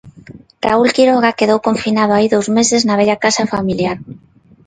[0.65, 3.97] Raúl Quiroga quedou confinado hai dous meses na vella casa familiar.